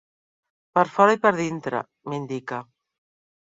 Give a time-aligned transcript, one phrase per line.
[0.79, 2.63] Per fora i per dintre —m'indica.